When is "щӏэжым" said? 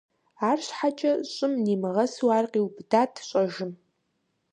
3.27-3.71